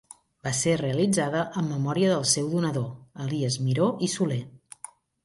Va 0.45 0.51
ser 0.59 0.71
realitzada 0.79 1.43
en 1.61 1.67
memòria 1.73 2.09
del 2.13 2.25
seu 2.31 2.47
donador, 2.53 2.87
Elies 3.27 3.59
Miró 3.67 3.91
i 4.09 4.11
Soler. 4.15 4.39